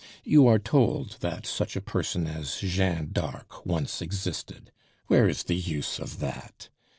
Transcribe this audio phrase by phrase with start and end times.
[0.23, 4.71] You are told that such a person as Jeanne Darc once existed;
[5.05, 6.69] where is the use of that?